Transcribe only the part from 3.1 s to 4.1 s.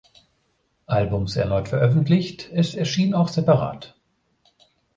auch separat.